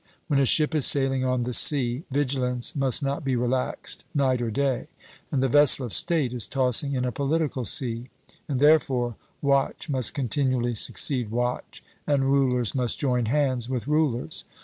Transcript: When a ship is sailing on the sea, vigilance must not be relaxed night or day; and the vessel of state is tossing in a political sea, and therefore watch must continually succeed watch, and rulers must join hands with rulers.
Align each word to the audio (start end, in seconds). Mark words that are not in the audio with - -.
When 0.25 0.39
a 0.39 0.47
ship 0.47 0.73
is 0.73 0.87
sailing 0.87 1.23
on 1.23 1.43
the 1.43 1.53
sea, 1.53 2.05
vigilance 2.09 2.75
must 2.75 3.03
not 3.03 3.23
be 3.23 3.35
relaxed 3.35 4.03
night 4.15 4.41
or 4.41 4.49
day; 4.49 4.87
and 5.31 5.43
the 5.43 5.47
vessel 5.47 5.85
of 5.85 5.93
state 5.93 6.33
is 6.33 6.47
tossing 6.47 6.93
in 6.93 7.05
a 7.05 7.11
political 7.11 7.65
sea, 7.65 8.09
and 8.49 8.59
therefore 8.59 9.13
watch 9.43 9.89
must 9.91 10.15
continually 10.15 10.73
succeed 10.73 11.29
watch, 11.29 11.83
and 12.07 12.31
rulers 12.31 12.73
must 12.73 12.97
join 12.97 13.27
hands 13.27 13.69
with 13.69 13.87
rulers. 13.87 14.43